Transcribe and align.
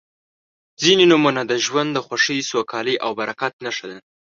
•ځینې 0.81 1.03
نومونه 1.11 1.41
د 1.45 1.53
ژوند 1.65 1.89
د 1.93 1.97
خوښۍ، 2.05 2.39
سوکالۍ 2.51 2.95
او 3.05 3.11
برکت 3.19 3.53
نښه 3.65 3.85
ده. 3.91 3.97